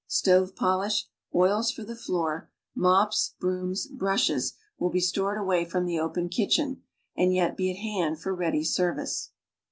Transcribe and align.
Stove 0.07 0.55
polish, 0.55 1.05
oils 1.35 1.69
for 1.71 1.83
the 1.83 1.95
floor, 1.95 2.49
mops, 2.73 3.35
brooms, 3.39 3.85
brushes 3.85 4.53
will 4.79 4.89
be 4.89 4.99
stored 4.99 5.37
away 5.37 5.63
from 5.63 5.85
the 5.85 5.99
open 5.99 6.27
kitchen, 6.27 6.81
and 7.15 7.35
yet 7.35 7.55
be 7.55 7.69
at 7.69 7.77
hand 7.77 8.19
for 8.19 8.33
ready 8.33 8.63
service. 8.63 9.29